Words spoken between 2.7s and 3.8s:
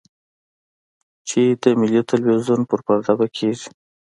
پرده به کېږي.